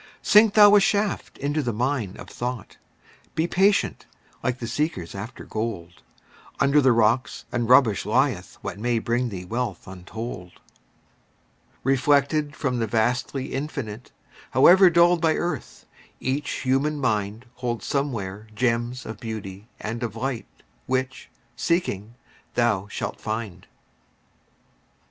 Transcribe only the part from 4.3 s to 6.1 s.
like the seekers after gold;